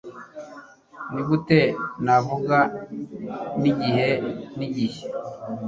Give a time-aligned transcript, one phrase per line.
[1.13, 1.59] nigute
[2.05, 2.57] navuga
[3.61, 4.09] nigihe
[4.57, 5.01] nigihe